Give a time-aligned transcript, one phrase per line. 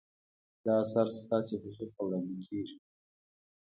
[0.63, 2.77] دا اثر ستاسو حضور ته وړاندې کیږي.